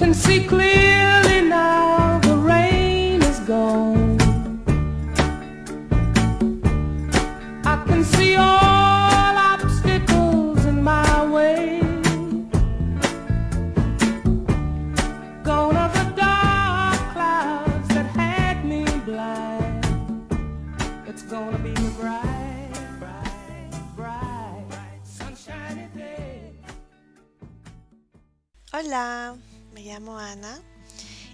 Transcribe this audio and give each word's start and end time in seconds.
can 0.00 0.14
see 0.14 0.42
clearly 0.46 1.42
now 1.42 2.18
the 2.20 2.34
rain 2.34 3.20
is 3.20 3.38
gone. 3.40 4.18
I 7.66 7.84
can 7.86 8.02
see 8.02 8.34
all 8.34 9.36
obstacles 9.52 10.64
in 10.64 10.82
my 10.82 11.26
way. 11.26 11.82
Gone 15.44 15.76
are 15.76 15.92
the 15.98 16.06
dark 16.16 17.00
clouds 17.12 17.88
that 17.88 18.06
had 18.16 18.64
me 18.64 18.86
blind. 19.04 19.84
It's 21.06 21.24
gonna 21.24 21.58
be 21.58 21.72
a 21.72 21.90
bright, 22.00 22.72
bright, 22.98 23.70
bright, 23.96 25.00
sunshiny 25.04 25.88
day. 25.94 26.54
Hola, 28.72 29.36
me 29.80 29.86
llamo 29.86 30.18
Ana 30.18 30.60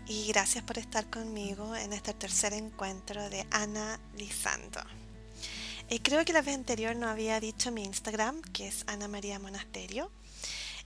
y 0.07 0.29
gracias 0.29 0.63
por 0.63 0.79
estar 0.79 1.11
conmigo 1.11 1.75
en 1.75 1.93
este 1.93 2.15
tercer 2.15 2.53
encuentro 2.53 3.29
de 3.29 3.45
Ana 3.51 3.99
Lizando. 4.17 4.81
Eh, 5.89 6.01
creo 6.01 6.25
que 6.25 6.33
la 6.33 6.43
vez 6.43 6.55
anterior 6.55 6.95
no 6.95 7.09
había 7.09 7.41
dicho 7.41 7.73
mi 7.73 7.83
Instagram, 7.83 8.41
que 8.53 8.69
es 8.69 8.85
Ana 8.87 9.09
María 9.09 9.41
Monasterio. 9.41 10.13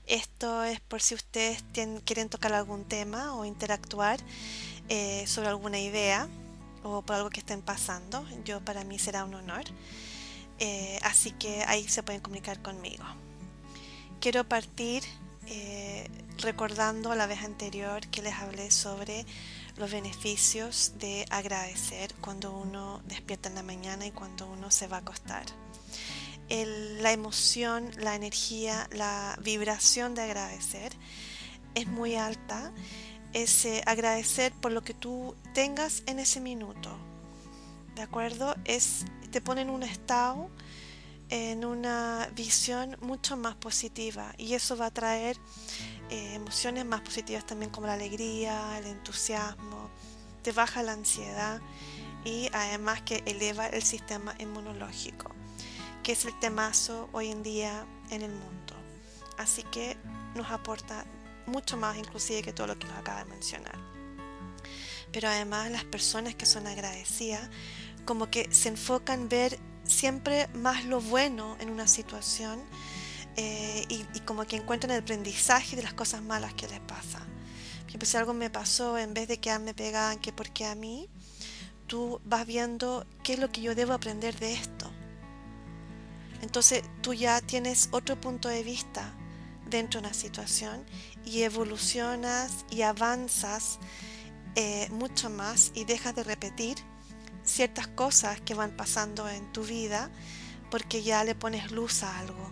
Esto 0.07 0.65
es 0.65 0.81
por 0.81 1.03
si 1.03 1.15
ustedes 1.15 1.63
tien- 1.75 2.01
quieren 2.03 2.31
tocar 2.31 2.55
algún 2.55 2.87
tema 2.87 3.35
o 3.35 3.45
interactuar 3.45 4.19
eh, 4.89 5.27
sobre 5.27 5.49
alguna 5.49 5.79
idea 5.79 6.29
o 6.83 7.03
por 7.03 7.17
algo 7.17 7.29
que 7.29 7.41
estén 7.41 7.61
pasando. 7.61 8.27
Yo 8.47 8.65
para 8.65 8.85
mí 8.85 8.99
será 8.99 9.27
un 9.27 9.35
honor. 9.35 9.65
Eh, 10.61 10.99
así 11.03 11.33
que 11.33 11.63
ahí 11.65 11.87
se 11.87 12.03
pueden 12.03 12.23
comunicar 12.23 12.63
conmigo. 12.63 13.05
Quiero 14.19 14.49
partir 14.49 15.03
eh, 15.47 16.09
recordando 16.39 17.15
la 17.15 17.27
vez 17.27 17.43
anterior 17.43 18.07
que 18.09 18.23
les 18.23 18.35
hablé 18.35 18.71
sobre 18.71 19.27
los 19.77 19.91
beneficios 19.91 20.93
de 20.99 21.27
agradecer 21.31 22.15
cuando 22.21 22.53
uno 22.53 23.03
despierta 23.07 23.49
en 23.49 23.55
la 23.55 23.63
mañana 23.63 24.07
y 24.07 24.11
cuando 24.11 24.47
uno 24.47 24.71
se 24.71 24.87
va 24.87 24.99
a 24.99 25.01
acostar. 25.01 25.45
La 26.49 27.13
emoción, 27.13 27.91
la 27.99 28.17
energía, 28.17 28.89
la 28.91 29.39
vibración 29.41 30.15
de 30.15 30.23
agradecer 30.23 30.93
es 31.75 31.87
muy 31.87 32.17
alta. 32.17 32.73
Es 33.33 33.67
agradecer 33.87 34.53
por 34.61 34.73
lo 34.73 34.83
que 34.83 34.93
tú 34.93 35.37
tengas 35.55 36.03
en 36.07 36.19
ese 36.19 36.41
minuto. 36.41 36.91
¿De 37.95 38.03
acuerdo? 38.03 38.57
Es, 38.65 39.05
te 39.31 39.41
pone 39.41 39.61
en 39.61 39.71
un 39.71 39.85
estado 39.85 40.51
en 41.31 41.65
una 41.65 42.29
visión 42.35 42.97
mucho 43.01 43.37
más 43.37 43.55
positiva 43.55 44.35
y 44.37 44.55
eso 44.55 44.77
va 44.77 44.87
a 44.87 44.91
traer 44.91 45.37
eh, 46.11 46.35
emociones 46.35 46.85
más 46.85 47.01
positivas 47.03 47.47
también 47.47 47.71
como 47.71 47.87
la 47.87 47.95
alegría, 47.95 48.79
el 48.79 48.87
entusiasmo, 48.87 49.91
te 50.43 50.53
baja 50.53 50.83
la 50.83 50.93
ansiedad 50.93 51.61
y 52.25 52.49
además 52.53 53.03
que 53.03 53.23
eleva 53.27 53.67
el 53.67 53.83
sistema 53.83 54.35
inmunológico, 54.39 55.31
que 56.03 56.13
es 56.13 56.25
el 56.25 56.39
temazo 56.41 57.09
hoy 57.13 57.31
en 57.31 57.43
día 57.43 57.87
en 58.11 58.23
el 58.23 58.33
mundo. 58.33 58.75
Así 59.39 59.63
que 59.63 59.97
nos 60.35 60.51
aporta 60.51 61.07
mucho 61.47 61.77
más 61.77 61.97
inclusive 61.97 62.43
que 62.43 62.53
todo 62.53 62.67
lo 62.67 62.79
que 62.79 62.87
nos 62.87 62.99
acaba 62.99 63.25
de 63.25 63.31
mencionar. 63.31 63.79
Pero 65.13 65.29
además 65.29 65.71
las 65.71 65.85
personas 65.85 66.35
que 66.35 66.47
son 66.47 66.67
agradecidas 66.67 67.49
como 68.05 68.31
que 68.31 68.53
se 68.53 68.69
enfocan 68.69 69.21
en 69.21 69.29
ver 69.29 69.70
siempre 70.01 70.49
más 70.55 70.87
lo 70.87 71.03
bueno 71.03 71.59
en 71.61 71.69
una 71.69 71.87
situación 71.87 72.59
eh, 73.37 73.85
y, 73.91 74.21
como 74.21 74.47
que 74.47 74.57
encuentran 74.57 74.93
el 74.93 75.03
aprendizaje 75.03 75.77
de 75.77 75.83
las 75.83 75.93
cosas 75.93 76.23
malas 76.23 76.55
que 76.55 76.67
les 76.69 76.81
pasa. 76.81 77.19
Por 77.19 77.89
ejemplo, 77.89 78.09
si 78.09 78.17
algo 78.17 78.33
me 78.33 78.49
pasó, 78.49 78.97
en 78.97 79.13
vez 79.13 79.29
de 79.29 79.39
quedarme 79.39 79.75
pegada 79.75 80.15
en 80.15 80.19
que 80.19 80.33
porque 80.33 80.65
a 80.65 80.75
mí, 80.75 81.11
tú 81.87 82.19
vas 82.25 82.47
viendo 82.47 83.07
qué 83.23 83.35
es 83.35 83.39
lo 83.41 83.51
que 83.51 83.61
yo 83.61 83.75
debo 83.75 83.93
aprender 83.93 84.39
de 84.39 84.55
esto. 84.55 84.91
Entonces 86.41 86.83
tú 87.03 87.13
ya 87.13 87.43
tienes 87.43 87.91
otro 87.91 88.19
punto 88.19 88.49
de 88.49 88.63
vista 88.63 89.13
dentro 89.69 90.01
de 90.01 90.07
una 90.07 90.15
situación 90.15 90.83
y 91.27 91.43
evolucionas 91.43 92.65
y 92.71 92.83
avanzas 92.83 93.79
eh, 94.55 94.89
mucho 94.93 95.29
más 95.29 95.73
y 95.75 95.85
dejas 95.85 96.15
de 96.15 96.25
repetir 96.25 96.79
ciertas 97.51 97.89
cosas 97.89 98.41
que 98.41 98.55
van 98.55 98.77
pasando 98.77 99.29
en 99.29 99.53
tu 99.53 99.63
vida 99.65 100.11
porque 100.71 101.03
ya 101.03 101.25
le 101.25 101.35
pones 101.35 101.73
luz 101.73 102.03
a 102.03 102.19
algo 102.19 102.51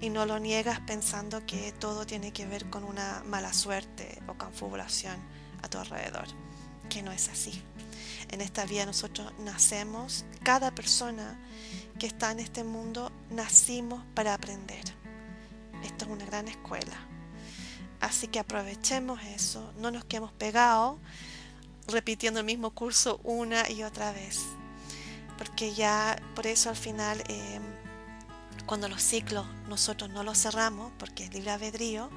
y 0.00 0.10
no 0.10 0.26
lo 0.26 0.38
niegas 0.38 0.80
pensando 0.80 1.44
que 1.46 1.72
todo 1.72 2.06
tiene 2.06 2.32
que 2.32 2.46
ver 2.46 2.68
con 2.70 2.84
una 2.84 3.22
mala 3.26 3.52
suerte 3.52 4.20
o 4.26 4.34
confabulación 4.34 5.16
a 5.62 5.68
tu 5.68 5.78
alrededor, 5.78 6.26
que 6.88 7.02
no 7.02 7.12
es 7.12 7.28
así. 7.28 7.62
En 8.30 8.40
esta 8.40 8.64
vida 8.64 8.86
nosotros 8.86 9.32
nacemos, 9.38 10.24
cada 10.42 10.74
persona 10.74 11.38
que 11.98 12.06
está 12.06 12.32
en 12.32 12.40
este 12.40 12.64
mundo 12.64 13.12
nacimos 13.30 14.02
para 14.14 14.34
aprender. 14.34 14.84
Esto 15.84 16.06
es 16.06 16.10
una 16.10 16.26
gran 16.26 16.48
escuela. 16.48 16.96
Así 18.00 18.28
que 18.28 18.38
aprovechemos 18.38 19.22
eso, 19.22 19.72
no 19.78 19.90
nos 19.90 20.04
quedemos 20.04 20.32
pegados 20.32 20.98
repitiendo 21.88 22.40
el 22.40 22.46
mismo 22.46 22.70
curso 22.70 23.20
una 23.24 23.70
y 23.70 23.82
otra 23.82 24.12
vez. 24.12 24.40
Porque 25.38 25.74
ya 25.74 26.16
por 26.34 26.46
eso 26.46 26.70
al 26.70 26.76
final, 26.76 27.22
eh, 27.28 27.60
cuando 28.66 28.88
los 28.88 29.02
ciclos 29.02 29.46
nosotros 29.68 30.10
no 30.10 30.22
los 30.22 30.38
cerramos, 30.38 30.92
porque 30.98 31.24
es 31.24 31.34
libre 31.34 31.50
albedrío, 31.50 32.10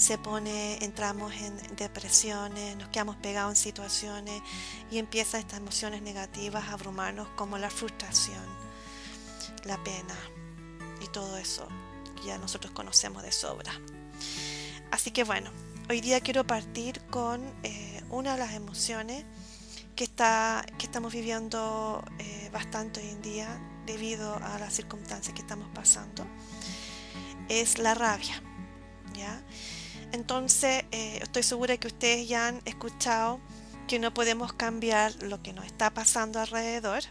se 0.00 0.16
pone, 0.16 0.82
entramos 0.82 1.34
en 1.34 1.76
depresiones, 1.76 2.74
nos 2.76 2.88
quedamos 2.88 3.16
pegados 3.16 3.52
en 3.52 3.56
situaciones 3.56 4.42
y 4.90 4.96
empiezan 4.96 5.40
estas 5.40 5.58
emociones 5.58 6.00
negativas 6.00 6.68
a 6.68 6.72
abrumarnos 6.72 7.28
como 7.36 7.58
la 7.58 7.68
frustración, 7.68 8.42
la 9.64 9.76
pena 9.84 10.16
y 11.02 11.06
todo 11.08 11.36
eso 11.36 11.68
que 12.16 12.28
ya 12.28 12.38
nosotros 12.38 12.72
conocemos 12.72 13.22
de 13.22 13.30
sobra. 13.30 13.72
Así 14.90 15.10
que 15.10 15.22
bueno, 15.22 15.50
hoy 15.90 16.00
día 16.00 16.20
quiero 16.20 16.46
partir 16.46 17.02
con 17.10 17.42
eh, 17.62 17.89
una 18.10 18.32
de 18.32 18.38
las 18.38 18.54
emociones 18.54 19.24
que, 19.96 20.04
está, 20.04 20.64
que 20.78 20.86
estamos 20.86 21.12
viviendo 21.12 22.04
eh, 22.18 22.50
bastante 22.52 23.00
hoy 23.00 23.08
en 23.08 23.22
día 23.22 23.60
debido 23.86 24.34
a 24.36 24.58
las 24.58 24.74
circunstancias 24.74 25.34
que 25.34 25.42
estamos 25.42 25.68
pasando. 25.74 26.26
Es 27.48 27.78
la 27.78 27.94
rabia. 27.94 28.42
¿ya? 29.14 29.42
Entonces, 30.12 30.84
eh, 30.90 31.18
estoy 31.22 31.42
segura 31.42 31.76
que 31.76 31.86
ustedes 31.86 32.28
ya 32.28 32.48
han 32.48 32.60
escuchado 32.64 33.40
que 33.86 33.98
no 33.98 34.12
podemos 34.14 34.52
cambiar 34.52 35.14
lo 35.22 35.42
que 35.42 35.52
nos 35.52 35.66
está 35.66 35.90
pasando 35.90 36.40
alrededor, 36.40 37.02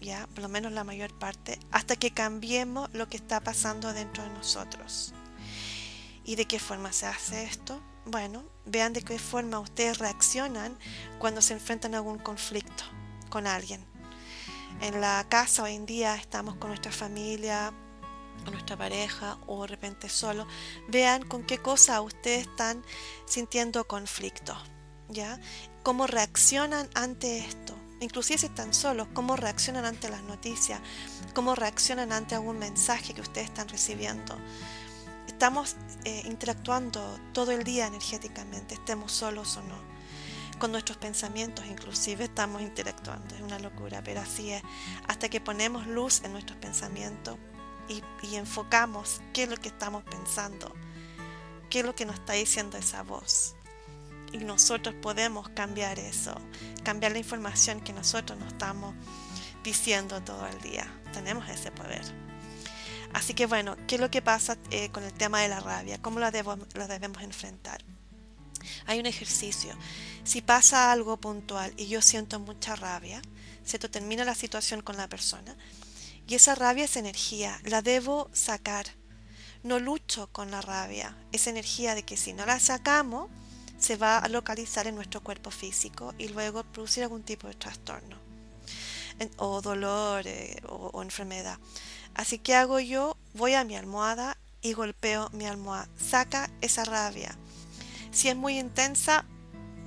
ya, 0.00 0.26
por 0.28 0.42
lo 0.42 0.48
menos 0.48 0.72
la 0.72 0.84
mayor 0.84 1.12
parte, 1.18 1.58
hasta 1.70 1.96
que 1.96 2.10
cambiemos 2.10 2.88
lo 2.94 3.08
que 3.08 3.18
está 3.18 3.40
pasando 3.40 3.92
dentro 3.92 4.22
de 4.22 4.30
nosotros. 4.30 5.12
¿Y 6.24 6.36
de 6.36 6.46
qué 6.46 6.58
forma 6.58 6.92
se 6.92 7.06
hace 7.06 7.44
esto? 7.44 7.82
Bueno, 8.06 8.44
vean 8.64 8.92
de 8.92 9.02
qué 9.02 9.18
forma 9.18 9.60
ustedes 9.60 9.98
reaccionan 9.98 10.76
cuando 11.18 11.42
se 11.42 11.52
enfrentan 11.52 11.94
a 11.94 11.98
algún 11.98 12.18
conflicto 12.18 12.84
con 13.28 13.46
alguien. 13.46 13.84
En 14.80 15.00
la 15.00 15.26
casa 15.28 15.64
hoy 15.64 15.74
en 15.74 15.84
día 15.84 16.16
estamos 16.16 16.56
con 16.56 16.70
nuestra 16.70 16.92
familia, 16.92 17.72
con 18.44 18.54
nuestra 18.54 18.76
pareja 18.76 19.38
o 19.46 19.62
de 19.62 19.68
repente 19.68 20.08
solo. 20.08 20.46
Vean 20.88 21.22
con 21.22 21.44
qué 21.44 21.58
cosa 21.58 22.00
ustedes 22.00 22.46
están 22.48 22.82
sintiendo 23.26 23.86
conflicto, 23.86 24.56
¿ya? 25.10 25.38
Cómo 25.82 26.06
reaccionan 26.06 26.88
ante 26.94 27.38
esto. 27.38 27.76
Inclusive 28.00 28.38
si 28.38 28.46
están 28.46 28.72
solos, 28.72 29.08
cómo 29.12 29.36
reaccionan 29.36 29.84
ante 29.84 30.08
las 30.08 30.22
noticias, 30.22 30.80
cómo 31.34 31.54
reaccionan 31.54 32.12
ante 32.12 32.34
algún 32.34 32.58
mensaje 32.58 33.12
que 33.12 33.20
ustedes 33.20 33.48
están 33.48 33.68
recibiendo 33.68 34.38
estamos 35.40 35.76
eh, 36.04 36.20
interactuando 36.26 37.18
todo 37.32 37.50
el 37.52 37.64
día 37.64 37.86
energéticamente, 37.86 38.74
estemos 38.74 39.10
solos 39.10 39.56
o 39.56 39.62
no. 39.62 39.78
Con 40.58 40.70
nuestros 40.70 40.98
pensamientos 40.98 41.64
inclusive 41.64 42.24
estamos 42.24 42.60
interactuando, 42.60 43.34
es 43.34 43.40
una 43.40 43.58
locura, 43.58 44.02
pero 44.04 44.20
así 44.20 44.50
es. 44.50 44.62
Hasta 45.08 45.30
que 45.30 45.40
ponemos 45.40 45.86
luz 45.86 46.20
en 46.24 46.32
nuestros 46.32 46.58
pensamientos 46.58 47.38
y, 47.88 48.02
y 48.22 48.36
enfocamos 48.36 49.22
qué 49.32 49.44
es 49.44 49.48
lo 49.48 49.56
que 49.56 49.68
estamos 49.68 50.04
pensando, 50.04 50.76
qué 51.70 51.80
es 51.80 51.86
lo 51.86 51.94
que 51.94 52.04
nos 52.04 52.16
está 52.16 52.34
diciendo 52.34 52.76
esa 52.76 53.02
voz. 53.02 53.54
Y 54.34 54.38
nosotros 54.44 54.94
podemos 55.00 55.48
cambiar 55.48 55.98
eso, 55.98 56.34
cambiar 56.84 57.12
la 57.12 57.18
información 57.18 57.80
que 57.80 57.94
nosotros 57.94 58.38
nos 58.38 58.52
estamos 58.52 58.94
diciendo 59.64 60.22
todo 60.22 60.46
el 60.46 60.60
día. 60.60 60.86
Tenemos 61.14 61.48
ese 61.48 61.72
poder. 61.72 62.29
Así 63.12 63.34
que 63.34 63.46
bueno, 63.46 63.76
¿qué 63.86 63.96
es 63.96 64.00
lo 64.00 64.10
que 64.10 64.22
pasa 64.22 64.56
eh, 64.70 64.90
con 64.90 65.02
el 65.04 65.12
tema 65.12 65.40
de 65.40 65.48
la 65.48 65.60
rabia? 65.60 66.00
¿Cómo 66.00 66.20
la, 66.20 66.30
debemos 66.30 67.22
enfrentar? 67.22 67.84
Hay 68.86 69.00
un 69.00 69.06
ejercicio. 69.06 69.74
Si 70.22 70.42
pasa 70.42 70.92
algo 70.92 71.16
puntual 71.16 71.72
y 71.76 71.88
yo 71.88 72.02
siento 72.02 72.38
mucha 72.38 72.76
rabia, 72.76 73.20
¿cierto? 73.64 73.90
Termina 73.90 74.24
la 74.24 74.34
situación 74.34 74.82
con 74.82 74.96
la 74.96 75.08
persona 75.08 75.56
y 76.26 76.34
esa 76.34 76.54
rabia 76.54 76.84
es 76.84 76.96
energía, 76.96 77.60
la 77.64 77.82
debo 77.82 78.30
sacar. 78.32 78.86
No 79.62 79.78
lucho 79.78 80.28
con 80.32 80.50
la 80.50 80.62
rabia, 80.62 81.16
esa 81.32 81.50
energía 81.50 81.94
de 81.94 82.02
que 82.02 82.16
si 82.16 82.32
no 82.32 82.46
la 82.46 82.58
sacamos, 82.60 83.28
se 83.78 83.96
va 83.96 84.18
a 84.18 84.28
localizar 84.28 84.86
en 84.86 84.94
nuestro 84.94 85.22
cuerpo 85.22 85.50
físico 85.50 86.14
y 86.16 86.28
luego 86.28 86.62
producir 86.64 87.02
algún 87.02 87.22
tipo 87.22 87.46
de 87.48 87.54
trastorno 87.54 88.16
o 89.36 89.60
dolor 89.60 90.24
o 90.68 91.02
enfermedad. 91.02 91.58
Así 92.14 92.38
que 92.38 92.54
hago 92.54 92.80
yo, 92.80 93.16
voy 93.34 93.54
a 93.54 93.64
mi 93.64 93.76
almohada 93.76 94.36
y 94.62 94.72
golpeo 94.72 95.30
mi 95.32 95.46
almohada. 95.46 95.88
Saca 95.98 96.50
esa 96.60 96.84
rabia. 96.84 97.36
Si 98.10 98.28
es 98.28 98.36
muy 98.36 98.58
intensa, 98.58 99.24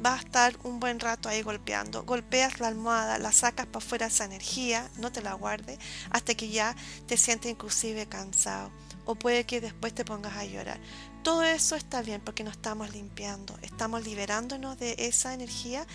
va 0.04 0.16
a 0.16 0.20
estar 0.20 0.58
un 0.64 0.80
buen 0.80 1.00
rato 1.00 1.30
ahí 1.30 1.42
golpeando. 1.42 2.04
Golpeas 2.04 2.60
la 2.60 2.68
almohada, 2.68 3.18
la 3.18 3.31
sacas 3.31 3.68
para 3.68 3.84
afuera 3.84 4.08
esa 4.08 4.25
energía, 4.25 4.90
no 4.98 5.12
te 5.12 5.22
la 5.22 5.34
guardes, 5.34 5.80
hasta 6.10 6.36
que 6.36 6.50
ya 6.50 6.75
te 7.08 7.18
sientes 7.18 7.52
inclusive 7.52 8.08
cansado. 8.08 8.72
O 9.06 9.16
puede 9.16 9.46
que 9.46 9.62
después 9.62 9.94
te 9.94 10.06
pongas 10.06 10.36
a 10.38 10.46
llorar. 10.46 10.80
Todo 11.24 11.44
eso 11.44 11.76
está 11.76 12.02
bien 12.02 12.22
porque 12.22 12.44
nos 12.44 12.54
estamos 12.54 12.94
limpiando, 12.94 13.58
estamos 13.62 14.04
liberándonos 14.04 14.78
de 14.78 14.96
esa 14.98 15.34
energía 15.34 15.86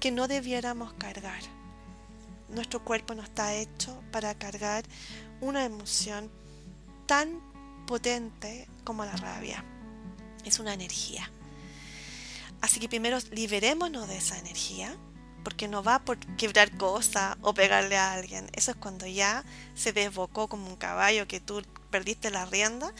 que 0.00 0.12
no 0.12 0.28
debiéramos 0.28 0.92
cargar. 0.94 1.40
Nuestro 2.48 2.84
cuerpo 2.84 3.14
no 3.14 3.22
está 3.22 3.54
hecho 3.54 4.02
para 4.10 4.34
cargar 4.36 4.84
una 5.40 5.64
emoción 5.64 6.30
tan 7.06 7.40
potente 7.86 8.68
como 8.84 9.04
la 9.04 9.16
rabia. 9.16 9.64
Es 10.44 10.58
una 10.58 10.74
energía. 10.74 11.30
Así 12.60 12.80
que 12.80 12.88
primero 12.88 13.18
liberémonos 13.30 14.08
de 14.08 14.16
esa 14.16 14.38
energía, 14.38 14.96
porque 15.44 15.68
no 15.68 15.82
va 15.82 16.00
por 16.00 16.18
quebrar 16.36 16.76
cosas 16.76 17.36
o 17.42 17.54
pegarle 17.54 17.96
a 17.96 18.12
alguien. 18.12 18.50
Eso 18.52 18.72
es 18.72 18.76
cuando 18.76 19.06
ya 19.06 19.44
se 19.74 19.92
desbocó 19.92 20.48
como 20.48 20.68
un 20.68 20.76
caballo 20.76 21.26
que 21.28 21.40
tú 21.40 21.62
perdiste 21.90 22.30
la 22.30 22.44
rienda. 22.46 22.92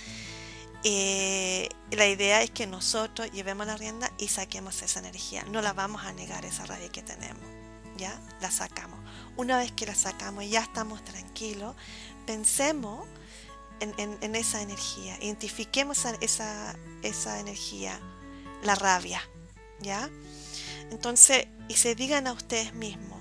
Eh, 0.85 1.69
la 1.91 2.06
idea 2.06 2.41
es 2.43 2.50
que 2.50 2.67
nosotros 2.67 3.31
llevemos 3.33 3.67
la 3.67 3.77
rienda 3.77 4.11
y 4.17 4.29
saquemos 4.29 4.81
esa 4.83 5.00
energía. 5.00 5.45
No 5.50 5.61
la 5.61 5.73
vamos 5.73 6.05
a 6.05 6.12
negar 6.12 6.45
esa 6.45 6.65
rabia 6.67 6.89
que 6.89 7.03
tenemos. 7.03 7.43
Ya 7.97 8.19
la 8.41 8.50
sacamos. 8.50 8.98
Una 9.38 9.56
vez 9.56 9.73
que 9.73 9.87
la 9.87 9.94
sacamos 9.94 10.44
y 10.44 10.50
ya 10.50 10.61
estamos 10.61 11.02
tranquilos, 11.02 11.75
pensemos 12.26 13.06
en, 13.81 14.35
esa 14.35 14.61
energía, 14.61 15.17
identifiquemos 15.23 16.05
esa, 16.20 16.76
esa 17.02 17.40
energía, 17.40 17.99
la 18.62 18.75
rabia 18.75 19.23
¿ya? 19.81 20.11
Entonces, 20.90 21.46
y 21.69 21.75
se 21.75 21.94
digan 21.94 22.26
a 22.26 22.32
ustedes 22.32 22.75
mismos, 22.75 23.19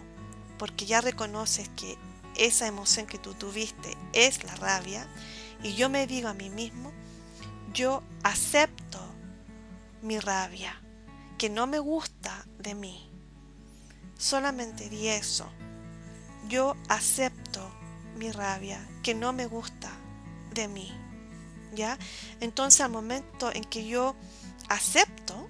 porque 0.58 0.86
ya 0.86 1.02
reconoces 1.02 1.70
que 1.70 1.98
esa 2.36 2.68
emoción 2.68 3.06
que 3.06 3.18
tú 3.18 3.34
tuviste 3.34 3.98
es 4.14 4.44
la 4.44 4.56
rabia, 4.56 5.08
y 5.64 5.74
yo 5.74 5.90
me 5.90 6.08
digo 6.08 6.30
a 6.30 6.34
mí 6.34 6.50
mismo, 6.50 6.92
yo 7.74 8.04
acepto 8.24 9.00
mi 10.02 10.20
rabia, 10.20 10.82
que 11.38 11.50
no 11.50 11.68
me 11.68 11.80
gusta 11.80 12.46
de 12.60 12.76
mí. 12.76 13.12
Solamente 14.18 14.90
di 14.90 15.10
eso. 15.10 15.52
Yo 16.48 16.76
acepto 16.90 17.72
mi 18.18 18.32
rabia, 18.32 18.86
que 19.04 19.14
no 19.14 19.34
me 19.34 19.46
gusta 19.46 19.90
de 20.54 20.68
mí. 20.68 20.92
¿Ya? 21.74 21.98
Entonces 22.40 22.82
al 22.82 22.92
momento 22.92 23.52
en 23.54 23.64
que 23.64 23.88
yo 23.88 24.16
acepto, 24.70 25.48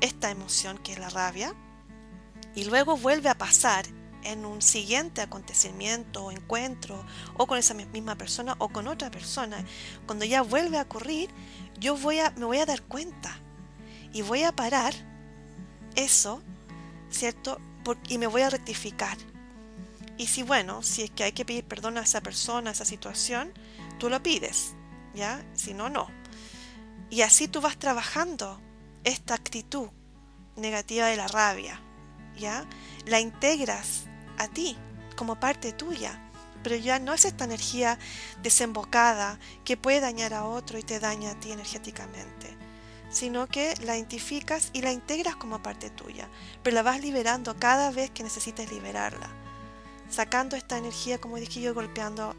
esta 0.00 0.30
emoción 0.30 0.78
que 0.78 0.92
es 0.92 0.98
la 0.98 1.10
rabia 1.10 1.54
y 2.54 2.64
luego 2.64 2.96
vuelve 2.96 3.28
a 3.28 3.36
pasar 3.36 3.84
en 4.22 4.44
un 4.44 4.60
siguiente 4.60 5.22
acontecimiento 5.22 6.24
o 6.24 6.30
encuentro 6.30 7.04
o 7.36 7.46
con 7.46 7.58
esa 7.58 7.74
misma 7.74 8.16
persona 8.16 8.54
o 8.58 8.68
con 8.68 8.86
otra 8.86 9.10
persona, 9.10 9.64
cuando 10.06 10.24
ya 10.24 10.42
vuelve 10.42 10.78
a 10.78 10.82
ocurrir, 10.82 11.30
yo 11.78 11.96
voy 11.96 12.18
a, 12.18 12.30
me 12.32 12.44
voy 12.44 12.58
a 12.58 12.66
dar 12.66 12.82
cuenta 12.82 13.38
y 14.12 14.22
voy 14.22 14.42
a 14.42 14.52
parar 14.52 14.92
eso, 15.96 16.42
¿cierto? 17.10 17.58
y 18.08 18.18
me 18.18 18.26
voy 18.26 18.42
a 18.42 18.50
rectificar. 18.50 19.16
Y 20.20 20.26
si 20.26 20.42
bueno, 20.42 20.82
si 20.82 21.04
es 21.04 21.10
que 21.10 21.24
hay 21.24 21.32
que 21.32 21.46
pedir 21.46 21.64
perdón 21.64 21.96
a 21.96 22.02
esa 22.02 22.20
persona, 22.20 22.68
a 22.68 22.72
esa 22.74 22.84
situación, 22.84 23.54
tú 23.98 24.10
lo 24.10 24.22
pides, 24.22 24.74
¿ya? 25.14 25.42
Si 25.54 25.72
no, 25.72 25.88
no. 25.88 26.08
Y 27.08 27.22
así 27.22 27.48
tú 27.48 27.62
vas 27.62 27.78
trabajando 27.78 28.60
esta 29.02 29.32
actitud 29.32 29.88
negativa 30.56 31.06
de 31.06 31.16
la 31.16 31.26
rabia, 31.26 31.80
¿ya? 32.36 32.68
La 33.06 33.18
integras 33.18 34.04
a 34.36 34.46
ti 34.48 34.76
como 35.16 35.40
parte 35.40 35.72
tuya, 35.72 36.20
pero 36.62 36.76
ya 36.76 36.98
no 36.98 37.14
es 37.14 37.24
esta 37.24 37.44
energía 37.44 37.98
desembocada 38.42 39.38
que 39.64 39.78
puede 39.78 40.00
dañar 40.00 40.34
a 40.34 40.44
otro 40.44 40.78
y 40.78 40.82
te 40.82 41.00
daña 41.00 41.30
a 41.30 41.40
ti 41.40 41.50
energéticamente, 41.50 42.58
sino 43.08 43.46
que 43.46 43.74
la 43.84 43.96
identificas 43.96 44.68
y 44.74 44.82
la 44.82 44.92
integras 44.92 45.36
como 45.36 45.62
parte 45.62 45.88
tuya, 45.88 46.28
pero 46.62 46.74
la 46.74 46.82
vas 46.82 47.00
liberando 47.00 47.56
cada 47.56 47.90
vez 47.90 48.10
que 48.10 48.22
necesites 48.22 48.70
liberarla, 48.70 49.39
sacando 50.10 50.56
esta 50.56 50.76
energía, 50.78 51.18
como 51.18 51.36
dije 51.36 51.60
yo, 51.60 51.74
golpeando 51.74 52.34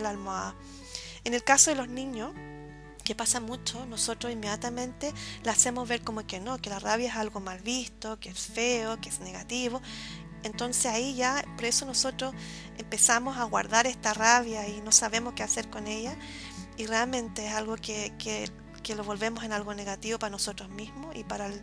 la 0.00 0.10
almohada. 0.10 0.54
En 1.24 1.34
el 1.34 1.44
caso 1.44 1.70
de 1.70 1.76
los 1.76 1.88
niños, 1.88 2.32
que 3.04 3.14
pasa 3.14 3.40
mucho, 3.40 3.84
nosotros 3.86 4.32
inmediatamente 4.32 5.12
la 5.42 5.52
hacemos 5.52 5.88
ver 5.88 6.02
como 6.02 6.26
que 6.26 6.40
no, 6.40 6.58
que 6.58 6.70
la 6.70 6.78
rabia 6.78 7.08
es 7.08 7.16
algo 7.16 7.40
mal 7.40 7.58
visto, 7.60 8.20
que 8.20 8.30
es 8.30 8.38
feo, 8.38 9.00
que 9.00 9.08
es 9.08 9.20
negativo. 9.20 9.82
Entonces 10.42 10.86
ahí 10.86 11.14
ya, 11.14 11.44
por 11.56 11.64
eso 11.64 11.84
nosotros 11.84 12.32
empezamos 12.78 13.36
a 13.36 13.44
guardar 13.44 13.86
esta 13.86 14.14
rabia 14.14 14.68
y 14.68 14.80
no 14.80 14.92
sabemos 14.92 15.34
qué 15.34 15.42
hacer 15.42 15.68
con 15.68 15.86
ella. 15.86 16.16
Y 16.76 16.86
realmente 16.86 17.46
es 17.46 17.52
algo 17.52 17.76
que, 17.76 18.14
que, 18.18 18.48
que 18.82 18.94
lo 18.94 19.04
volvemos 19.04 19.44
en 19.44 19.52
algo 19.52 19.74
negativo 19.74 20.18
para 20.18 20.30
nosotros 20.30 20.70
mismos 20.70 21.14
y 21.14 21.24
para 21.24 21.46
el, 21.46 21.62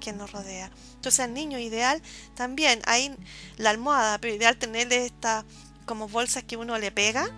quien 0.00 0.18
nos 0.18 0.32
rodea. 0.32 0.70
Entonces 0.94 1.20
al 1.20 1.34
niño 1.34 1.58
ideal 1.58 2.02
también 2.34 2.80
hay 2.86 3.14
la 3.56 3.70
almohada, 3.70 4.18
pero 4.18 4.34
ideal 4.34 4.56
tenerle 4.56 5.06
esta 5.06 5.44
como 5.86 6.08
bolsas 6.08 6.44
que 6.44 6.56
uno 6.56 6.78
le 6.78 6.90
pega, 6.90 7.28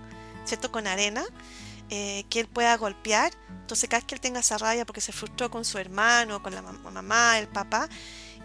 ¿cierto? 0.44 0.70
Con 0.70 0.86
arena 0.86 1.24
eh, 1.94 2.24
que 2.30 2.40
él 2.40 2.48
pueda 2.48 2.74
golpear. 2.78 3.32
Entonces, 3.60 3.88
cada 3.88 4.00
vez 4.00 4.06
que 4.06 4.14
él 4.14 4.20
tenga 4.20 4.40
esa 4.40 4.56
rabia 4.56 4.86
porque 4.86 5.02
se 5.02 5.12
frustró 5.12 5.50
con 5.50 5.64
su 5.64 5.76
hermano, 5.76 6.42
con 6.42 6.54
la 6.54 6.62
mamá, 6.62 7.38
el 7.38 7.48
papá, 7.48 7.88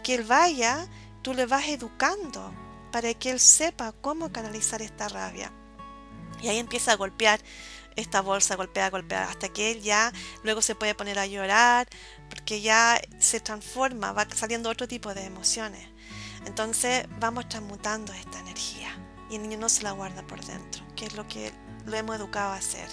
que 0.04 0.16
él 0.16 0.24
vaya, 0.24 0.86
tú 1.22 1.34
le 1.34 1.46
vas 1.46 1.68
educando 1.68 2.54
para 2.92 3.14
que 3.14 3.32
él 3.32 3.40
sepa 3.40 3.94
cómo 4.02 4.32
canalizar 4.34 4.82
esta 4.82 5.08
rabia. 5.08 5.52
Y 6.42 6.50
ahí 6.50 6.58
empieza 6.58 6.92
a 6.92 6.96
golpear 6.96 7.40
esta 7.98 8.22
bolsa, 8.22 8.56
golpea, 8.56 8.90
golpea, 8.90 9.30
hasta 9.30 9.50
que 9.50 9.72
él 9.72 9.82
ya 9.82 10.14
luego 10.44 10.62
se 10.62 10.76
puede 10.76 10.96
poner 10.96 11.20
a 11.20 11.26
llorar, 11.26 11.88
porque 12.30 12.62
ya 12.62 13.02
se 13.20 13.42
transforma, 13.42 14.14
va 14.14 14.26
saliendo 14.34 14.70
otro 14.70 14.88
tipo 14.88 15.14
de 15.14 15.26
emociones. 15.26 15.86
Entonces 16.46 17.06
vamos 17.20 17.50
transmutando 17.50 18.14
esta 18.14 18.40
energía 18.40 18.98
y 19.30 19.36
el 19.36 19.42
niño 19.42 19.58
no 19.58 19.68
se 19.68 19.84
la 19.84 19.92
guarda 19.92 20.26
por 20.26 20.44
dentro, 20.46 20.84
que 20.96 21.06
es 21.06 21.16
lo 21.16 21.28
que 21.28 21.52
lo 21.86 21.98
hemos 21.98 22.16
educado 22.16 22.54
a 22.54 22.58
hacer. 22.58 22.88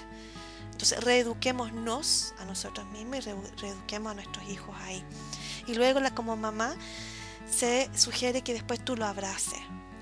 Entonces, 0.72 1.04
reeduquémonos 1.04 2.34
a 2.40 2.44
nosotros 2.46 2.84
mismos 2.88 3.18
y 3.18 3.20
reeduquemos 3.60 4.10
a 4.10 4.14
nuestros 4.14 4.48
hijos 4.48 4.74
ahí. 4.82 5.04
Y 5.68 5.74
luego, 5.74 6.00
la, 6.00 6.12
como 6.14 6.36
mamá, 6.36 6.74
se 7.48 7.88
sugiere 7.94 8.42
que 8.42 8.54
después 8.54 8.84
tú 8.84 8.96
lo 8.96 9.06
abraces, 9.06 9.60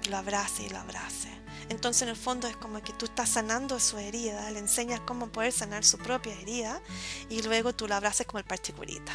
lo 0.08 0.16
abraces 0.16 0.60
y 0.60 0.68
lo 0.70 0.78
abraces. 0.78 1.31
Entonces, 1.72 2.02
en 2.02 2.10
el 2.10 2.16
fondo, 2.16 2.48
es 2.48 2.56
como 2.56 2.82
que 2.82 2.92
tú 2.92 3.06
estás 3.06 3.30
sanando 3.30 3.80
su 3.80 3.96
herida, 3.96 4.50
le 4.50 4.58
enseñas 4.58 5.00
cómo 5.00 5.28
poder 5.28 5.52
sanar 5.52 5.84
su 5.84 5.96
propia 5.96 6.38
herida 6.38 6.82
y 7.30 7.40
luego 7.40 7.74
tú 7.74 7.88
lo 7.88 7.94
abraces 7.94 8.26
como 8.26 8.40
el 8.40 8.44
parchicurita. 8.44 9.12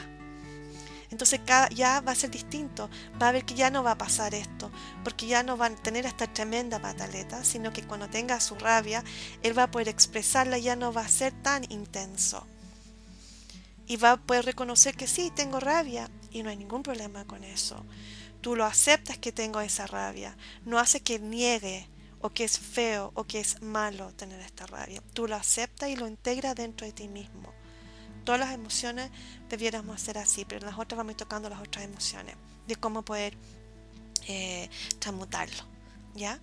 Entonces 1.12 1.40
ya 1.76 2.02
va 2.02 2.14
a 2.14 2.16
ser 2.16 2.32
distinto, 2.32 2.90
va 3.22 3.30
a 3.30 3.32
ver 3.32 3.46
que 3.46 3.54
ya 3.54 3.70
no 3.70 3.84
va 3.84 3.92
a 3.92 3.98
pasar 4.00 4.34
esto, 4.34 4.72
porque 5.04 5.28
ya 5.28 5.44
no 5.44 5.56
va 5.56 5.68
a 5.68 5.76
tener 5.76 6.08
esta 6.08 6.26
tremenda 6.26 6.82
pataleta, 6.82 7.44
sino 7.44 7.72
que 7.72 7.84
cuando 7.84 8.10
tenga 8.10 8.40
su 8.40 8.56
rabia, 8.56 9.04
él 9.44 9.56
va 9.56 9.64
a 9.64 9.72
poder 9.72 9.88
expresarla, 9.88 10.58
ya 10.58 10.76
no 10.76 10.92
va 10.92 11.02
a 11.02 11.08
ser 11.08 11.34
tan 11.44 11.64
intenso. 11.72 12.44
Y 13.86 13.98
va 13.98 14.14
a 14.14 14.18
poder 14.18 14.46
reconocer 14.46 14.98
que 14.98 15.06
sí, 15.06 15.32
tengo 15.34 15.60
rabia 15.60 16.10
y 16.32 16.42
no 16.42 16.50
hay 16.50 16.58
ningún 16.58 16.82
problema 16.82 17.24
con 17.26 17.44
eso. 17.44 17.86
Tú 18.42 18.56
lo 18.56 18.66
aceptas 18.66 19.20
que 19.20 19.32
tengo 19.32 19.62
esa 19.62 19.86
rabia, 19.86 20.36
no 20.66 20.80
hace 20.80 21.02
que 21.02 21.20
niegue 21.20 21.88
o 22.22 22.30
que 22.30 22.44
es 22.44 22.60
feo 22.60 23.12
o 23.16 23.24
que 23.26 23.40
es 23.40 23.62
malo 23.62 24.12
tener 24.14 24.40
esta 24.42 24.66
rabia. 24.68 25.02
Tú 25.14 25.28
lo 25.28 25.36
aceptas 25.36 25.90
y 25.90 25.96
lo 25.96 26.08
integras 26.08 26.56
dentro 26.56 26.86
de 26.86 26.94
ti 26.94 27.08
mismo 27.08 27.54
todas 28.28 28.42
las 28.42 28.54
emociones 28.54 29.10
debiéramos 29.48 29.96
hacer 29.96 30.18
así, 30.18 30.44
pero 30.44 30.60
en 30.60 30.66
las 30.66 30.78
otras 30.78 30.98
vamos 30.98 31.16
tocando 31.16 31.48
las 31.48 31.62
otras 31.62 31.86
emociones, 31.86 32.36
de 32.68 32.76
cómo 32.76 33.02
poder 33.04 33.38
eh, 34.28 34.70
transmutarlo. 35.00 35.64
¿Ya? 36.14 36.38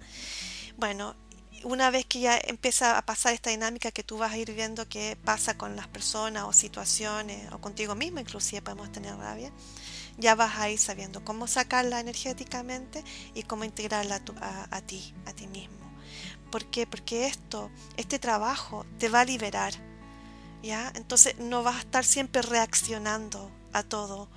Bueno, 0.79 1.15
una 1.63 1.91
vez 1.91 2.07
que 2.07 2.21
ya 2.21 2.39
empieza 2.43 2.97
a 2.97 3.05
pasar 3.05 3.35
esta 3.35 3.51
dinámica 3.51 3.91
que 3.91 4.03
tú 4.03 4.17
vas 4.17 4.33
a 4.33 4.39
ir 4.39 4.55
viendo 4.55 4.89
que 4.89 5.19
pasa 5.27 5.59
con 5.59 5.77
las 5.77 5.87
personas 5.87 6.45
o 6.45 6.55
situaciones 6.55 7.53
o 7.53 7.61
contigo 7.61 7.95
mismo, 7.95 8.19
inclusive 8.19 8.63
podemos 8.63 8.91
tener 8.91 9.15
rabia, 9.19 9.53
ya 10.19 10.35
vas 10.35 10.59
a 10.59 10.71
ir 10.71 10.79
sabiendo 10.79 11.25
cómo 11.25 11.47
sacarla 11.47 12.01
energéticamente 12.01 13.03
y 13.35 13.43
cómo 13.43 13.65
integrarla 13.65 14.23
a, 14.41 14.77
a 14.77 14.81
ti, 14.81 15.15
a 15.27 15.33
ti 15.33 15.47
mismo. 15.47 15.79
¿Por 16.51 16.67
qué? 16.67 16.87
Porque 16.87 17.27
esto, 17.27 17.71
este 17.97 18.19
trabajo 18.19 18.87
te 18.99 19.09
va 19.09 19.23
a 19.23 19.25
liberar, 19.25 19.75
entonces 20.95 21.39
no 21.39 21.63
vas 21.63 21.77
a 21.77 21.81
estar 21.81 22.05
siempre 22.05 22.43
reaccionando 22.43 23.51
a 23.73 23.83
todo, 23.83 24.29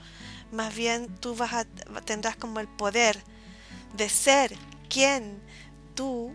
Más 0.51 0.73
bien 0.75 1.13
tú 1.19 1.35
vas 1.35 1.53
a, 1.53 1.65
tendrás 2.05 2.35
como 2.37 2.59
el 2.59 2.67
poder 2.67 3.21
de 3.95 4.09
ser 4.09 4.55
quien 4.89 5.41
tú, 5.93 6.33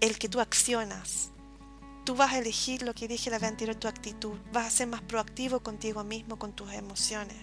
el 0.00 0.18
que 0.18 0.28
tú 0.28 0.40
accionas. 0.40 1.30
Tú 2.04 2.14
vas 2.14 2.32
a 2.32 2.38
elegir 2.38 2.82
lo 2.82 2.94
que 2.94 3.08
dije 3.08 3.30
la 3.30 3.38
vez 3.38 3.50
anterior, 3.50 3.76
tu 3.76 3.88
actitud. 3.88 4.38
Vas 4.52 4.66
a 4.66 4.70
ser 4.70 4.86
más 4.88 5.02
proactivo 5.02 5.60
contigo 5.60 6.04
mismo, 6.04 6.38
con 6.38 6.52
tus 6.52 6.72
emociones. 6.72 7.36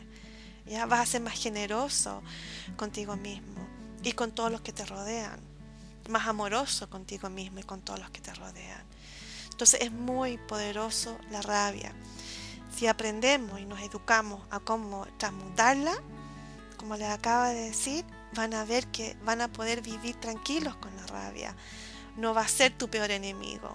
¿Ya? 0.65 0.85
Vas 0.85 1.01
a 1.01 1.05
ser 1.05 1.21
más 1.21 1.39
generoso 1.39 2.21
contigo 2.75 3.15
mismo 3.15 3.67
y 4.03 4.13
con 4.13 4.31
todos 4.31 4.51
los 4.51 4.61
que 4.61 4.73
te 4.73 4.85
rodean. 4.85 5.39
Más 6.09 6.27
amoroso 6.27 6.89
contigo 6.89 7.29
mismo 7.29 7.59
y 7.59 7.63
con 7.63 7.81
todos 7.81 7.99
los 7.99 8.09
que 8.09 8.21
te 8.21 8.33
rodean. 8.33 8.83
Entonces 9.51 9.81
es 9.81 9.91
muy 9.91 10.37
poderoso 10.37 11.17
la 11.31 11.41
rabia. 11.41 11.93
Si 12.75 12.87
aprendemos 12.87 13.59
y 13.59 13.65
nos 13.65 13.79
educamos 13.81 14.41
a 14.49 14.59
cómo 14.59 15.05
transmutarla, 15.17 15.93
como 16.77 16.97
les 16.97 17.09
acaba 17.09 17.49
de 17.49 17.61
decir, 17.69 18.03
van 18.35 18.53
a 18.53 18.65
ver 18.65 18.87
que 18.87 19.15
van 19.23 19.41
a 19.41 19.47
poder 19.47 19.81
vivir 19.81 20.15
tranquilos 20.15 20.75
con 20.77 20.95
la 20.97 21.05
rabia. 21.07 21.55
No 22.17 22.33
va 22.33 22.41
a 22.41 22.47
ser 22.47 22.77
tu 22.77 22.89
peor 22.89 23.11
enemigo, 23.11 23.73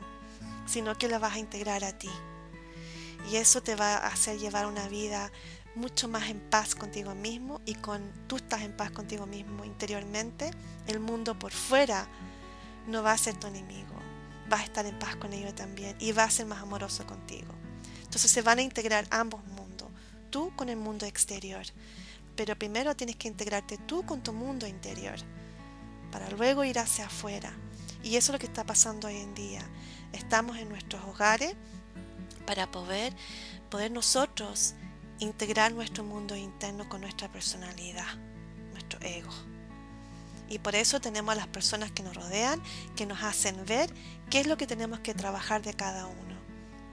sino 0.67 0.97
que 0.99 1.09
la 1.09 1.19
vas 1.19 1.35
a 1.35 1.39
integrar 1.39 1.85
a 1.85 1.97
ti. 1.97 2.11
Y 3.31 3.37
eso 3.37 3.63
te 3.63 3.77
va 3.77 3.97
a 3.97 4.09
hacer 4.09 4.39
llevar 4.39 4.67
una 4.67 4.89
vida 4.89 5.31
mucho 5.79 6.09
más 6.09 6.29
en 6.29 6.41
paz 6.41 6.75
contigo 6.75 7.15
mismo 7.15 7.61
y 7.65 7.75
con 7.75 8.03
tú 8.27 8.37
estás 8.37 8.63
en 8.63 8.77
paz 8.77 8.91
contigo 8.91 9.27
mismo 9.27 9.65
interiormente, 9.65 10.51
el 10.87 11.01
mundo 11.01 11.39
por 11.39 11.53
fuera 11.53 12.09
no 12.87 13.03
va 13.03 13.13
a 13.13 13.19
ser 13.19 13.39
tu 13.39 13.47
enemigo, 13.47 13.95
vas 14.49 14.61
a 14.61 14.65
estar 14.65 14.87
en 14.87 14.99
paz 14.99 15.17
con 15.17 15.33
ello 15.33 15.55
también 15.55 15.97
y 16.01 16.13
va 16.13 16.25
a 16.25 16.31
ser 16.31 16.47
más 16.47 16.61
amoroso 16.61 17.07
contigo. 17.07 17.55
Entonces 18.03 18.31
se 18.31 18.43
van 18.43 18.59
a 18.59 18.63
integrar 18.63 19.07
ambos 19.11 19.45
mundos, 19.47 19.89
tú 20.31 20.53
con 20.57 20.69
el 20.69 20.77
mundo 20.77 21.07
exterior, 21.07 21.65
pero 22.35 22.59
primero 22.59 22.97
tienes 22.97 23.17
que 23.17 23.29
integrarte 23.29 23.79
tú 23.79 24.05
con 24.05 24.23
tu 24.23 24.33
mundo 24.33 24.67
interior 24.67 25.19
para 26.11 26.29
luego 26.31 26.65
ir 26.65 26.79
hacia 26.79 27.07
afuera. 27.07 27.53
Y 28.03 28.17
eso 28.17 28.33
es 28.33 28.35
lo 28.35 28.39
que 28.39 28.47
está 28.47 28.65
pasando 28.65 29.09
hoy 29.09 29.17
en 29.17 29.35
día. 29.35 29.63
Estamos 30.13 30.57
en 30.57 30.69
nuestros 30.69 31.03
hogares 31.05 31.55
para 32.47 32.71
poder, 32.71 33.13
poder 33.71 33.91
nosotros 33.91 34.75
integrar 35.19 35.73
nuestro 35.73 36.05
mundo 36.05 36.37
interno 36.37 36.89
con 36.89 37.01
nuestra 37.01 37.31
personalidad, 37.31 38.17
nuestro 38.73 39.01
ego. 39.03 39.33
Y 40.49 40.59
por 40.59 40.75
eso 40.75 41.01
tenemos 41.01 41.33
a 41.33 41.37
las 41.37 41.47
personas 41.47 41.93
que 41.93 42.03
nos 42.03 42.17
rodean, 42.17 42.63
que 42.97 43.07
nos 43.07 43.23
hacen 43.23 43.65
ver 43.67 43.93
qué 44.31 44.41
es 44.41 44.47
lo 44.47 44.57
que 44.57 44.67
tenemos 44.67 45.01
que 45.01 45.15
trabajar 45.15 45.63
de 45.63 45.75
cada 45.75 46.07
uno. 46.07 46.39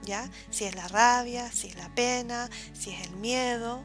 ¿Ya? 0.02 0.30
Si 0.50 0.64
es 0.64 0.74
la 0.74 0.86
rabia, 0.88 1.50
si 1.50 1.68
es 1.68 1.76
la 1.76 1.92
pena, 1.94 2.50
si 2.74 2.90
es 2.90 3.06
el 3.08 3.16
miedo. 3.16 3.82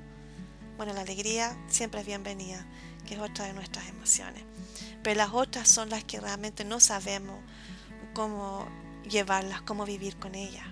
Bueno, 0.78 0.94
la 0.94 1.02
alegría 1.02 1.58
siempre 1.68 2.02
es 2.02 2.06
bienvenida, 2.06 2.66
que 3.08 3.16
es 3.16 3.20
otra 3.20 3.46
de 3.46 3.54
nuestras 3.54 3.88
emociones. 3.88 4.44
Pero 5.04 5.18
las 5.18 5.32
otras 5.32 5.68
son 5.68 5.90
las 5.90 6.04
que 6.04 6.20
realmente 6.20 6.66
no 6.66 6.80
sabemos 6.80 7.40
cómo 8.14 8.68
llevarlas, 9.10 9.62
cómo 9.62 9.86
vivir 9.86 10.18
con 10.18 10.36
ellas. 10.36 10.66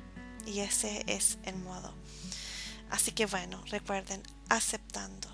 Y 0.45 0.59
ese 0.59 1.03
es 1.07 1.39
el 1.43 1.55
modo. 1.55 1.99
Así 2.89 3.12
que 3.12 3.25
bueno, 3.25 3.63
recuerden, 3.69 4.22
aceptando. 4.50 5.29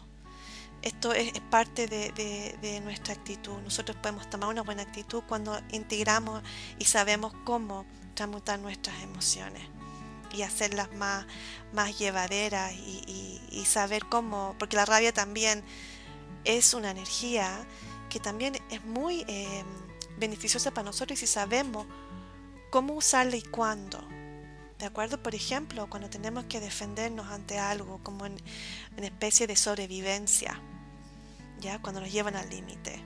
Esto 0.81 1.13
es, 1.13 1.31
parte 1.49 1.87
de, 1.87 2.81
nuestra 2.83 3.13
actitud. 3.13 3.57
Nosotros 3.63 3.97
podemos 3.97 4.29
tomar 4.29 4.49
una 4.49 4.61
buena 4.61 4.83
actitud 4.83 5.23
cuando 5.27 5.59
integramos 5.71 6.43
y 6.77 6.85
sabemos 6.85 7.33
cómo 7.43 7.85
transmutar 8.13 8.59
nuestras 8.59 9.01
emociones 9.01 9.63
y 10.31 10.43
hacerlas 10.43 10.93
más, 10.93 11.25
más 11.73 11.97
llevaderas 11.97 12.73
y, 12.73 13.63
saber 13.65 14.05
cómo, 14.05 14.55
porque 14.59 14.75
la 14.75 14.85
rabia 14.85 15.11
también 15.11 15.63
es 16.43 16.75
una 16.75 16.91
energía 16.91 17.65
que 18.09 18.19
también 18.19 18.55
es 18.69 18.85
muy 18.85 19.25
eh, 19.27 19.63
beneficiosa 20.19 20.71
para 20.71 20.85
nosotros 20.85 21.17
y 21.17 21.25
si 21.25 21.33
sabemos 21.33 21.87
cómo 22.69 22.93
usarla 22.93 23.37
y 23.37 23.41
cuándo. 23.41 24.07
¿De 24.79 24.85
acuerdo? 24.85 25.21
Por 25.21 25.35
ejemplo, 25.35 25.89
cuando 25.89 26.09
tenemos 26.09 26.45
que 26.45 26.59
defendernos 26.59 27.27
ante 27.27 27.59
algo, 27.59 27.99
como 28.03 28.25
en, 28.25 28.37
una 28.97 29.05
especie 29.05 29.47
de 29.47 29.55
sobrevivencia, 29.55 30.59
¿ya? 31.59 31.81
Cuando 31.81 32.01
nos 32.01 32.11
llevan 32.11 32.35
al 32.35 32.49
límite. 32.49 33.01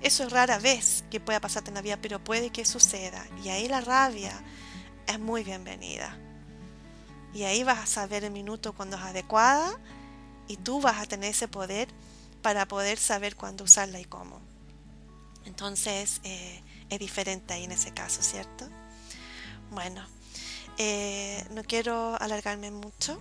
Eso 0.00 0.24
es 0.24 0.30
rara 0.30 0.58
vez 0.58 1.04
que 1.10 1.18
pueda 1.18 1.40
pasarte 1.40 1.70
en 1.70 1.74
la 1.74 1.82
vida, 1.82 1.98
pero 2.00 2.22
puede 2.22 2.50
que 2.50 2.64
suceda. 2.64 3.26
Y 3.42 3.48
ahí 3.48 3.66
la 3.66 3.80
rabia 3.80 4.32
es 5.08 5.18
muy 5.18 5.42
bienvenida. 5.42 6.16
Y 7.34 7.42
ahí 7.42 7.64
vas 7.64 7.78
a 7.78 7.86
saber 7.86 8.22
el 8.22 8.30
minuto 8.30 8.72
cuando 8.72 8.96
es 8.96 9.02
adecuada 9.02 9.76
y 10.46 10.56
tú 10.56 10.80
vas 10.80 11.00
a 11.00 11.06
tener 11.06 11.30
ese 11.30 11.48
poder 11.48 11.88
para 12.42 12.66
poder 12.66 12.96
saber 12.98 13.34
cuándo 13.34 13.64
usarla 13.64 14.00
y 14.00 14.04
cómo. 14.04 14.40
Entonces 15.44 16.20
eh, 16.22 16.62
es 16.90 16.98
diferente 16.98 17.54
ahí 17.54 17.64
en 17.64 17.72
ese 17.72 17.92
caso, 17.92 18.22
¿cierto? 18.22 18.68
Bueno, 19.70 20.06
eh, 20.78 21.44
no 21.50 21.64
quiero 21.64 22.16
alargarme 22.20 22.70
mucho. 22.70 23.20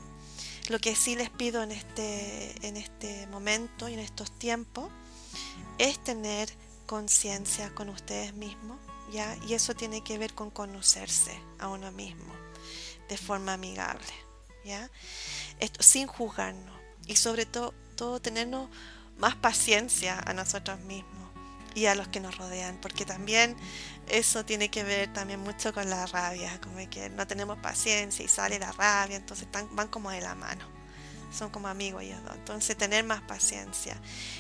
Lo 0.70 0.80
que 0.80 0.96
sí 0.96 1.16
les 1.16 1.30
pido 1.30 1.64
en 1.64 1.72
este, 1.72 2.68
en 2.68 2.78
este 2.78 3.26
momento 3.28 3.90
y 3.90 3.94
en 3.94 4.00
estos 4.00 4.32
tiempos 4.38 4.90
es 5.78 6.04
tener 6.04 6.50
conciencia 6.86 7.74
con 7.74 7.90
ustedes 7.90 8.34
mismos, 8.34 8.78
¿ya? 9.12 9.36
Y 9.48 9.54
eso 9.54 9.76
tiene 9.76 10.04
que 10.04 10.18
ver 10.18 10.34
con 10.34 10.52
conocerse 10.52 11.40
a 11.60 11.70
uno 11.70 11.92
mismo 11.92 12.34
de 13.10 13.18
forma 13.18 13.54
amigable, 13.54 14.14
¿ya? 14.66 14.90
Esto, 15.60 15.82
sin 15.84 16.08
juzgarnos 16.08 16.76
y 17.08 17.16
sobre 17.16 17.46
todo, 17.46 17.74
todo 17.96 18.22
tenernos 18.22 18.70
más 19.18 19.36
paciencia 19.36 20.20
a 20.20 20.34
nosotros 20.34 20.80
mismos 20.82 21.27
y 21.78 21.86
a 21.86 21.94
los 21.94 22.08
que 22.08 22.20
nos 22.20 22.36
rodean, 22.36 22.76
porque 22.82 23.06
también 23.06 23.56
eso 24.08 24.44
tiene 24.44 24.70
que 24.70 24.84
ver 24.84 25.14
también 25.14 25.40
mucho 25.42 25.72
con 25.76 25.88
la 25.92 26.08
rabia, 26.08 26.60
como 26.60 26.78
que 26.90 27.08
no 27.12 27.28
tenemos 27.28 27.60
paciencia 27.60 28.26
y 28.26 28.28
sale 28.28 28.58
la 28.58 28.72
rabia, 28.72 29.16
entonces 29.16 29.46
están, 29.46 29.68
van 29.76 29.88
como 29.88 30.10
de 30.10 30.20
la 30.22 30.34
mano, 30.34 30.66
son 31.32 31.52
como 31.52 31.68
amigos 31.68 32.02
ellos 32.02 32.20
dos, 32.24 32.34
entonces 32.34 32.76
tener 32.76 33.04
más 33.04 33.22
paciencia. 33.22 33.96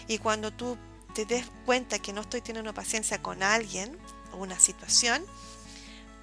Y 0.07 0.17
cuando 0.17 0.51
tú 0.51 0.79
te 1.13 1.25
des 1.25 1.45
cuenta 1.63 1.99
que 1.99 2.11
no 2.11 2.21
estoy 2.21 2.41
teniendo 2.41 2.73
paciencia 2.73 3.21
con 3.21 3.43
alguien 3.43 3.95
o 4.31 4.37
una 4.37 4.59
situación, 4.59 5.23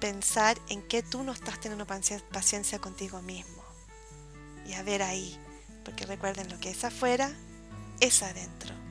pensar 0.01 0.59
en 0.67 0.81
que 0.81 1.01
tú 1.01 1.23
no 1.23 1.31
estás 1.31 1.61
teniendo 1.61 1.87
paciencia 1.87 2.79
contigo 2.79 3.21
mismo. 3.21 3.63
Y 4.67 4.73
a 4.73 4.83
ver 4.83 5.01
ahí, 5.01 5.39
porque 5.85 6.05
recuerden 6.05 6.49
lo 6.49 6.59
que 6.59 6.71
es 6.71 6.83
afuera, 6.83 7.31
es 8.01 8.21
adentro. 8.21 8.84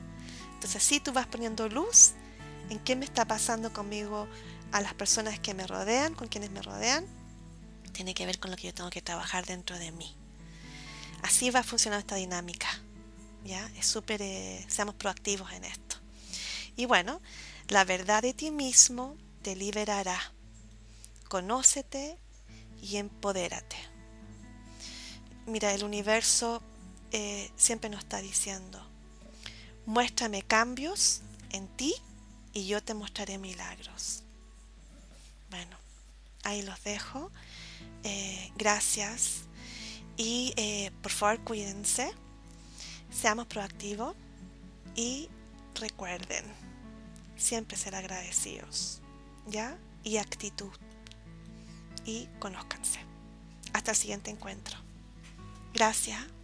Entonces 0.65 0.83
así 0.83 0.99
tú 0.99 1.13
vas 1.13 1.27
poniendo 1.27 1.69
luz 1.69 2.13
en 2.71 2.79
qué 2.79 2.95
me 2.95 3.05
está 3.05 3.23
pasando 3.23 3.71
conmigo, 3.71 4.27
a 4.71 4.81
las 4.81 4.95
personas 4.95 5.39
que 5.39 5.53
me 5.53 5.67
rodean, 5.67 6.15
con 6.15 6.27
quienes 6.27 6.49
me 6.49 6.63
rodean. 6.63 7.05
Tiene 7.91 8.15
que 8.15 8.25
ver 8.25 8.39
con 8.39 8.49
lo 8.49 8.57
que 8.57 8.63
yo 8.63 8.73
tengo 8.73 8.89
que 8.89 9.03
trabajar 9.03 9.45
dentro 9.45 9.77
de 9.77 9.91
mí. 9.91 10.15
Así 11.21 11.51
va 11.51 11.59
a 11.59 11.63
funcionar 11.63 11.99
esta 11.99 12.15
dinámica. 12.15 12.67
¿ya? 13.43 13.69
Es 13.77 13.85
súper, 13.85 14.23
eh, 14.23 14.65
seamos 14.67 14.95
proactivos 14.95 15.51
en 15.51 15.65
esto. 15.65 15.97
Y 16.75 16.85
bueno, 16.85 17.21
la 17.67 17.83
verdad 17.85 18.23
de 18.23 18.33
ti 18.33 18.49
mismo 18.49 19.17
te 19.43 19.55
liberará. 19.55 20.19
Conócete 21.29 22.17
y 22.81 22.97
empodérate. 22.97 23.77
Mira, 25.45 25.75
el 25.75 25.83
universo 25.83 26.63
eh, 27.11 27.51
siempre 27.55 27.91
nos 27.91 27.99
está 27.99 28.19
diciendo, 28.19 28.94
Muéstrame 29.85 30.41
cambios 30.41 31.21
en 31.51 31.67
ti 31.67 31.93
y 32.53 32.67
yo 32.67 32.81
te 32.81 32.93
mostraré 32.93 33.37
milagros. 33.37 34.23
Bueno, 35.49 35.77
ahí 36.43 36.63
los 36.63 36.83
dejo. 36.83 37.31
Eh, 38.03 38.51
gracias. 38.57 39.41
Y 40.17 40.53
eh, 40.57 40.91
por 41.01 41.11
favor 41.11 41.43
cuídense. 41.43 42.11
Seamos 43.11 43.47
proactivos. 43.47 44.15
Y 44.95 45.29
recuerden, 45.75 46.45
siempre 47.35 47.77
ser 47.77 47.95
agradecidos. 47.95 49.01
¿Ya? 49.47 49.77
Y 50.03 50.17
actitud. 50.17 50.71
Y 52.05 52.27
conózcanse. 52.39 52.99
Hasta 53.73 53.91
el 53.91 53.97
siguiente 53.97 54.31
encuentro. 54.31 54.77
Gracias. 55.73 56.34